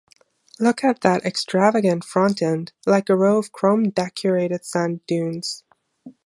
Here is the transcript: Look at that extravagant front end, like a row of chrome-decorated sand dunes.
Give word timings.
Look 0.59 0.83
at 0.83 1.01
that 1.01 1.25
extravagant 1.27 2.03
front 2.05 2.41
end, 2.41 2.71
like 2.87 3.07
a 3.07 3.15
row 3.15 3.37
of 3.37 3.51
chrome-decorated 3.51 4.65
sand 4.65 5.05
dunes. 5.05 5.63